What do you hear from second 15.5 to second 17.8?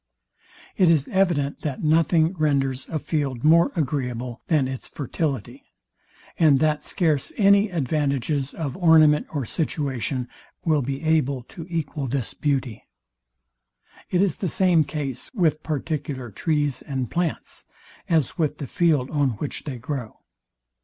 particular trees and plants,